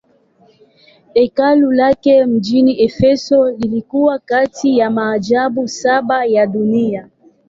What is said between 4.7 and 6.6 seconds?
ya maajabu saba ya